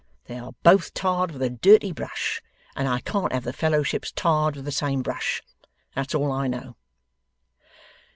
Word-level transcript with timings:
They 0.25 0.39
are 0.39 0.53
both 0.63 0.95
tarred 0.95 1.29
with 1.29 1.43
a 1.43 1.51
dirty 1.51 1.91
brush, 1.91 2.41
and 2.75 2.87
I 2.87 3.01
can't 3.01 3.31
have 3.31 3.43
the 3.43 3.53
Fellowships 3.53 4.11
tarred 4.11 4.55
with 4.55 4.65
the 4.65 4.71
same 4.71 5.03
brush. 5.03 5.43
That's 5.93 6.15
all 6.15 6.31
I 6.31 6.47
know. 6.47 6.75